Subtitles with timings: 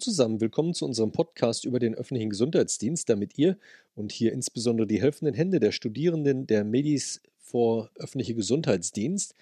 [0.00, 3.58] zusammen, willkommen zu unserem Podcast über den öffentlichen Gesundheitsdienst, damit ihr
[3.94, 9.34] und hier insbesondere die helfenden Hände der Studierenden der Medis vor öffentliche Gesundheitsdienst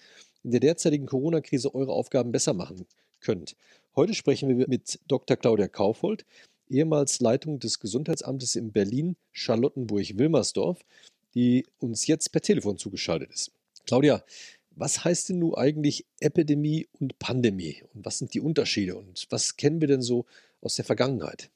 [0.43, 2.87] in der derzeitigen Corona-Krise eure Aufgaben besser machen
[3.21, 3.57] könnt.
[3.95, 5.37] Heute sprechen wir mit Dr.
[5.37, 6.25] Claudia Kaufhold,
[6.69, 10.85] ehemals Leitung des Gesundheitsamtes in Berlin, Charlottenburg-Wilmersdorf,
[11.35, 13.53] die uns jetzt per Telefon zugeschaltet ist.
[13.87, 14.25] Claudia,
[14.71, 17.83] was heißt denn nun eigentlich Epidemie und Pandemie?
[17.95, 18.97] Und was sind die Unterschiede?
[18.97, 20.25] Und was kennen wir denn so
[20.61, 21.51] aus der Vergangenheit?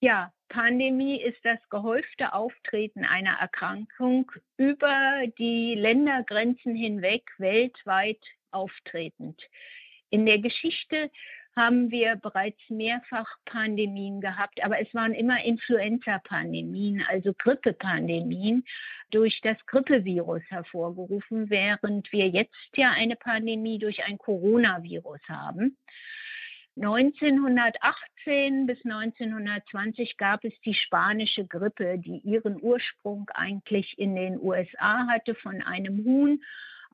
[0.00, 9.40] Ja, Pandemie ist das gehäufte Auftreten einer Erkrankung über die Ländergrenzen hinweg weltweit auftretend.
[10.10, 11.10] In der Geschichte
[11.56, 18.64] haben wir bereits mehrfach Pandemien gehabt, aber es waren immer Influenza-Pandemien, also Grippepandemien
[19.10, 25.76] durch das Grippevirus hervorgerufen, während wir jetzt ja eine Pandemie durch ein Coronavirus haben.
[26.76, 35.06] 1918 bis 1920 gab es die spanische Grippe, die ihren Ursprung eigentlich in den USA
[35.06, 36.42] hatte von einem Huhn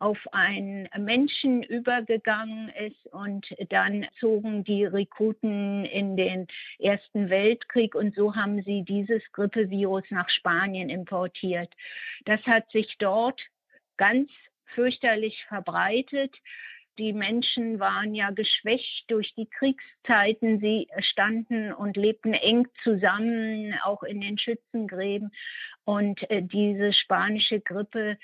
[0.00, 6.46] auf einen Menschen übergegangen ist und dann zogen die Rekruten in den
[6.78, 11.72] Ersten Weltkrieg und so haben sie dieses Grippevirus nach Spanien importiert.
[12.24, 13.40] Das hat sich dort
[13.98, 14.30] ganz
[14.74, 16.34] fürchterlich verbreitet.
[16.98, 20.60] Die Menschen waren ja geschwächt durch die Kriegszeiten.
[20.60, 25.32] Sie standen und lebten eng zusammen, auch in den Schützengräben.
[25.84, 28.18] Und äh, diese spanische Grippe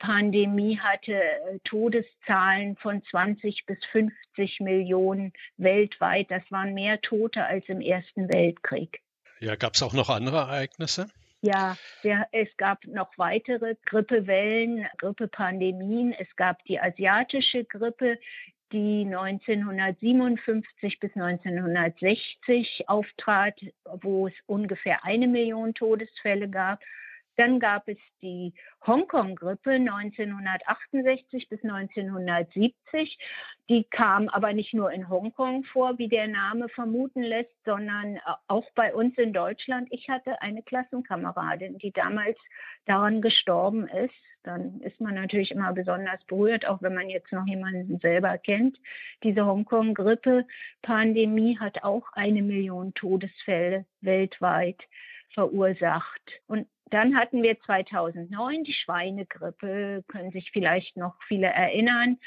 [0.00, 6.30] Pandemie hatte äh, Todeszahlen von 20 bis 50 Millionen weltweit.
[6.30, 9.00] Das waren mehr Tote als im Ersten Weltkrieg.
[9.38, 11.06] Ja, gab es auch noch andere Ereignisse?
[11.42, 16.12] Ja, der, es gab noch weitere Grippewellen, Grippepandemien.
[16.12, 18.18] Es gab die asiatische Grippe,
[18.72, 26.80] die 1957 bis 1960 auftrat, wo es ungefähr eine Million Todesfälle gab.
[27.36, 28.52] Dann gab es die
[28.86, 33.18] Hongkong-Grippe 1968 bis 1970.
[33.68, 38.20] Die kam aber nicht nur in Hongkong vor, wie der Name vermuten lässt, sondern äh,
[38.48, 39.88] auch bei uns in Deutschland.
[39.90, 42.36] Ich hatte eine Klassenkameradin, die damals
[42.86, 44.14] daran gestorben ist.
[44.42, 48.80] Dann ist man natürlich immer besonders berührt, auch wenn man jetzt noch jemanden selber kennt.
[49.22, 54.82] Diese Hongkong-Grippe-Pandemie hat auch eine Million Todesfälle weltweit
[55.34, 56.40] verursacht.
[56.46, 62.18] Und dann hatten wir 2009 die Schweinegrippe, können sich vielleicht noch viele erinnern,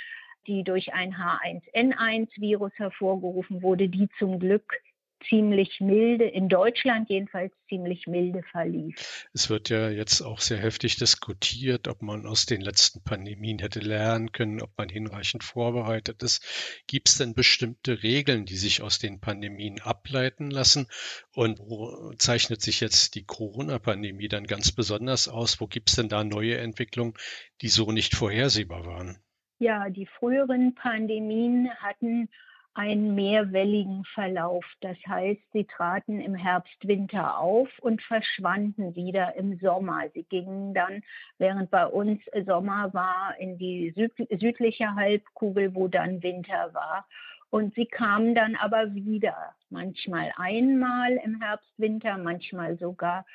[0.47, 4.81] die durch ein H1N1-Virus hervorgerufen wurde, die zum Glück
[5.29, 9.28] ziemlich milde, in Deutschland jedenfalls ziemlich milde verlief.
[9.34, 13.79] Es wird ja jetzt auch sehr heftig diskutiert, ob man aus den letzten Pandemien hätte
[13.79, 16.83] lernen können, ob man hinreichend vorbereitet ist.
[16.88, 20.88] Gibt es denn bestimmte Regeln, die sich aus den Pandemien ableiten lassen?
[21.33, 25.59] Und wo zeichnet sich jetzt die Corona-Pandemie dann ganz besonders aus?
[25.59, 27.13] Wo gibt es denn da neue Entwicklungen,
[27.62, 29.17] die so nicht vorhersehbar waren?
[29.59, 32.29] Ja, die früheren Pandemien hatten
[32.75, 34.66] einen mehrwelligen Verlauf.
[34.81, 40.09] Das heißt, sie traten im Herbst, Winter auf und verschwanden wieder im Sommer.
[40.13, 41.03] Sie gingen dann,
[41.38, 47.07] während bei uns Sommer war, in die südliche Halbkugel, wo dann Winter war.
[47.51, 53.25] Und sie kamen dann aber wieder, manchmal einmal im Herbst, Winter, manchmal sogar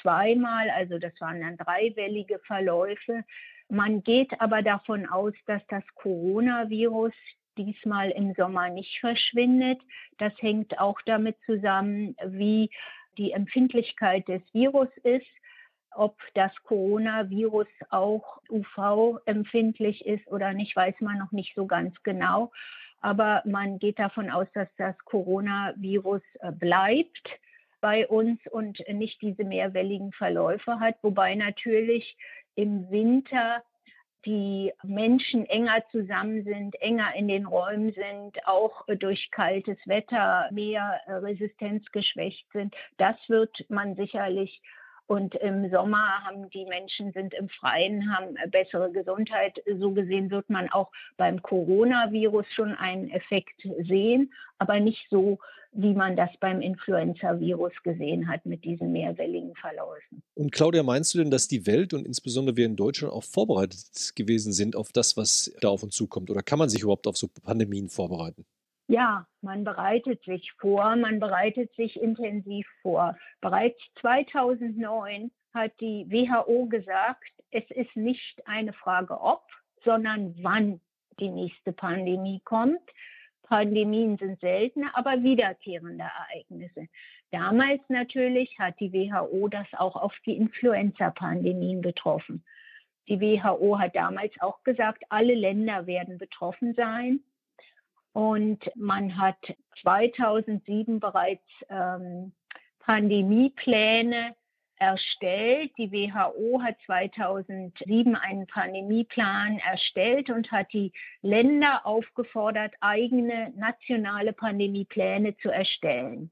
[0.00, 0.70] zweimal.
[0.70, 3.24] Also das waren dann dreiwellige Verläufe.
[3.68, 7.12] Man geht aber davon aus, dass das Coronavirus
[7.56, 9.80] diesmal im Sommer nicht verschwindet.
[10.18, 12.70] Das hängt auch damit zusammen, wie
[13.18, 15.26] die Empfindlichkeit des Virus ist,
[15.92, 22.52] ob das Coronavirus auch UV-empfindlich ist oder nicht, weiß man noch nicht so ganz genau.
[23.00, 27.40] Aber man geht davon aus, dass das Coronavirus äh, bleibt
[27.80, 32.16] bei uns und nicht diese mehrwelligen Verläufe hat, wobei natürlich
[32.54, 33.62] im Winter
[34.26, 41.00] die Menschen enger zusammen sind, enger in den Räumen sind, auch durch kaltes Wetter mehr
[41.06, 42.74] resistenzgeschwächt sind.
[42.98, 44.60] Das wird man sicherlich
[45.06, 49.62] und im Sommer haben die Menschen sind im Freien, haben bessere Gesundheit.
[49.78, 55.38] So gesehen wird man auch beim Coronavirus schon einen Effekt sehen, aber nicht so,
[55.72, 60.22] wie man das beim Influenza-Virus gesehen hat mit diesen mehrwelligen Verläufen.
[60.34, 64.12] Und Claudia, meinst du denn, dass die Welt und insbesondere wir in Deutschland auch vorbereitet
[64.16, 66.30] gewesen sind auf das, was da auf uns zukommt?
[66.30, 68.46] Oder kann man sich überhaupt auf so Pandemien vorbereiten?
[68.88, 73.16] Ja, man bereitet sich vor, man bereitet sich intensiv vor.
[73.40, 79.44] Bereits 2009 hat die WHO gesagt, es ist nicht eine Frage ob,
[79.84, 80.80] sondern wann
[81.18, 82.80] die nächste Pandemie kommt.
[83.42, 86.88] Pandemien sind seltene, aber wiederkehrende Ereignisse.
[87.30, 92.44] Damals natürlich hat die WHO das auch auf die Influenza-Pandemien betroffen.
[93.08, 97.20] Die WHO hat damals auch gesagt, alle Länder werden betroffen sein.
[98.16, 99.36] Und man hat
[99.82, 102.32] 2007 bereits ähm,
[102.78, 104.34] Pandemiepläne
[104.76, 105.70] erstellt.
[105.76, 115.36] Die WHO hat 2007 einen Pandemieplan erstellt und hat die Länder aufgefordert, eigene nationale Pandemiepläne
[115.36, 116.30] zu erstellen.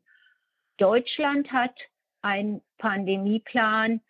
[0.79, 1.79] Deutschland hat
[2.23, 4.01] einen Pandemieplan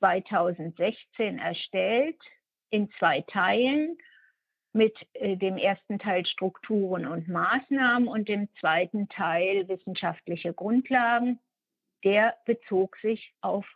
[0.00, 2.18] 2016 erstellt
[2.70, 3.96] in zwei Teilen
[4.72, 11.38] mit äh, dem ersten Teil Strukturen und Maßnahmen und dem zweiten Teil wissenschaftliche Grundlagen.
[12.04, 13.66] Der bezog sich auf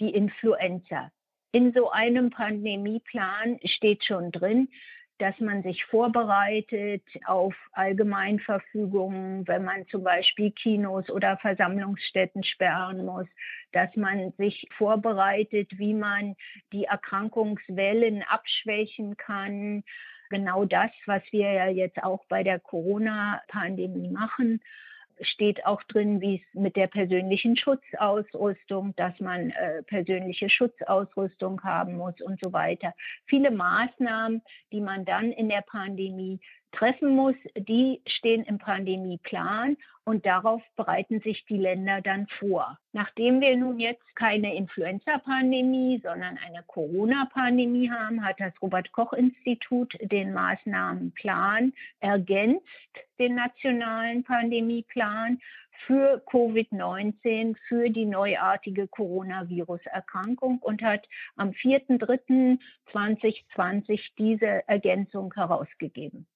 [0.00, 1.10] die Influenza.
[1.52, 4.68] In so einem Pandemieplan steht schon drin,
[5.18, 13.26] dass man sich vorbereitet auf Allgemeinverfügungen, wenn man zum Beispiel Kinos oder Versammlungsstätten sperren muss,
[13.72, 16.36] dass man sich vorbereitet, wie man
[16.72, 19.82] die Erkrankungswellen abschwächen kann.
[20.30, 24.60] Genau das, was wir ja jetzt auch bei der Corona-Pandemie machen
[25.20, 31.96] steht auch drin, wie es mit der persönlichen Schutzausrüstung, dass man äh, persönliche Schutzausrüstung haben
[31.96, 32.94] muss und so weiter.
[33.26, 34.42] Viele Maßnahmen,
[34.72, 36.40] die man dann in der Pandemie
[36.72, 42.78] treffen muss, die stehen im Pandemieplan und darauf bereiten sich die Länder dann vor.
[42.92, 50.32] Nachdem wir nun jetzt keine Influenza-Pandemie, sondern eine Corona-Pandemie haben, hat das Robert Koch-Institut den
[50.32, 52.64] Maßnahmenplan ergänzt,
[53.18, 55.42] den nationalen Pandemieplan
[55.86, 61.06] für Covid-19, für die neuartige Coronavirus-Erkrankung und hat
[61.36, 66.26] am 4.3.2020 diese Ergänzung herausgegeben.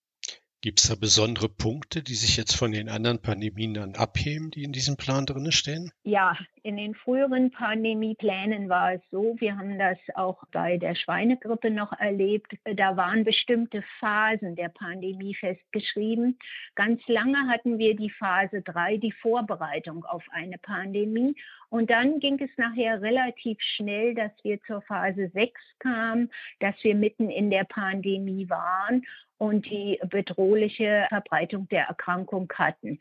[0.62, 4.62] Gibt es da besondere Punkte, die sich jetzt von den anderen Pandemien dann abheben, die
[4.62, 5.90] in diesem Plan drin stehen?
[6.04, 11.68] Ja, in den früheren Pandemieplänen war es so, wir haben das auch bei der Schweinegrippe
[11.68, 16.38] noch erlebt, da waren bestimmte Phasen der Pandemie festgeschrieben.
[16.76, 21.34] Ganz lange hatten wir die Phase 3, die Vorbereitung auf eine Pandemie.
[21.72, 26.30] Und dann ging es nachher relativ schnell, dass wir zur Phase 6 kamen,
[26.60, 29.06] dass wir mitten in der Pandemie waren
[29.38, 32.98] und die bedrohliche Verbreitung der Erkrankung hatten.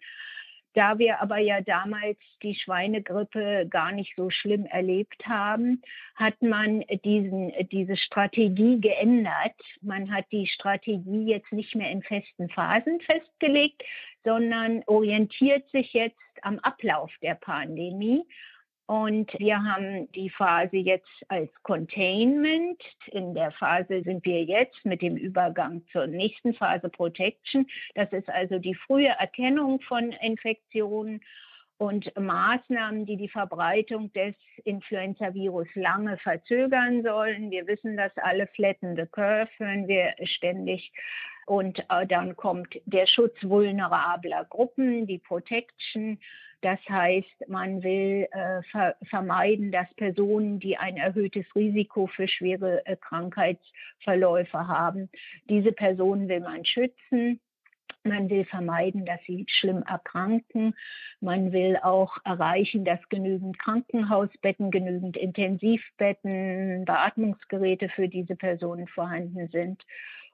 [0.74, 5.82] Da wir aber ja damals die Schweinegrippe gar nicht so schlimm erlebt haben,
[6.16, 9.60] hat man diesen, diese Strategie geändert.
[9.82, 13.84] Man hat die Strategie jetzt nicht mehr in festen Phasen festgelegt,
[14.24, 18.24] sondern orientiert sich jetzt am Ablauf der Pandemie
[18.86, 22.82] und wir haben die Phase jetzt als Containment.
[23.08, 27.68] In der Phase sind wir jetzt mit dem Übergang zur nächsten Phase Protection.
[27.96, 31.22] Das ist also die frühe Erkennung von Infektionen
[31.78, 34.36] und Maßnahmen, die die Verbreitung des
[34.66, 37.50] Influenza-Virus lange verzögern sollen.
[37.50, 40.92] Wir wissen das alle, flatten the curve, hören wir ständig.
[41.48, 46.20] Und äh, dann kommt der Schutz vulnerabler Gruppen, die Protection
[46.62, 52.86] das heißt, man will äh, ver vermeiden, dass Personen, die ein erhöhtes Risiko für schwere
[52.86, 55.10] äh, Krankheitsverläufe haben,
[55.50, 57.40] diese Personen will man schützen.
[58.04, 60.74] Man will vermeiden, dass sie schlimm erkranken.
[61.20, 69.84] Man will auch erreichen, dass genügend Krankenhausbetten, genügend Intensivbetten, Beatmungsgeräte für diese Personen vorhanden sind.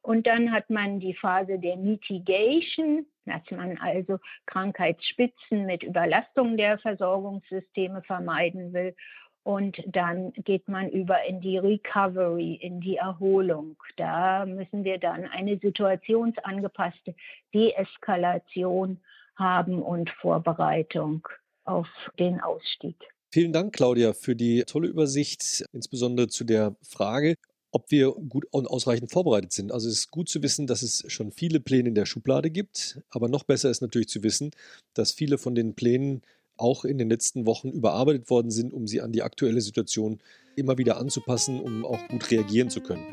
[0.08, 6.78] Und dann hat man die Phase der Mitigation, dass man also Krankheitsspitzen mit Überlastung der
[6.78, 8.96] Versorgungssysteme vermeiden will.
[9.44, 13.76] Und dann geht man über in die Recovery, in die Erholung.
[13.98, 17.14] Da müssen wir dann eine situationsangepasste
[17.54, 19.02] Deeskalation
[19.36, 21.28] haben und Vorbereitung
[21.66, 22.96] auf den Ausstieg.
[23.34, 27.36] Vielen Dank, Claudia, für die tolle Übersicht, insbesondere zu der Frage,
[27.78, 29.72] ob wir gut und ausreichend vorbereitet sind.
[29.72, 33.00] Also es ist gut zu wissen, dass es schon viele Pläne in der Schublade gibt,
[33.12, 34.50] aber noch besser ist natürlich zu wissen,
[34.96, 36.24] dass viele von den Plänen
[36.58, 40.20] auch in den letzten Wochen überarbeitet worden sind, um sie an die aktuelle Situation
[40.56, 43.06] immer wieder anzupassen, um auch gut reagieren zu können.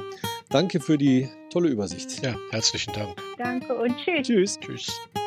[0.48, 2.24] Danke für die tolle Übersicht.
[2.24, 3.20] Ja, herzlichen Dank.
[3.36, 4.26] Danke und tschüss.
[4.26, 4.58] Tschüss.
[4.60, 5.23] Tschüss.